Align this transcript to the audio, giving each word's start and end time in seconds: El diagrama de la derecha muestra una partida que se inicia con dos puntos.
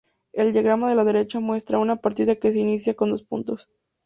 El 0.33 0.51
diagrama 0.51 0.89
de 0.89 0.95
la 0.95 1.03
derecha 1.03 1.39
muestra 1.39 1.77
una 1.77 1.97
partida 1.97 2.35
que 2.35 2.51
se 2.51 2.57
inicia 2.57 2.95
con 2.95 3.11
dos 3.11 3.21
puntos. 3.21 3.69